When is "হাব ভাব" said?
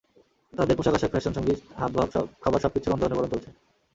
1.77-2.09